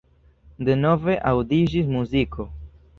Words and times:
Denove 0.69 1.19
aŭdiĝis 1.35 1.95
muziko. 1.95 2.53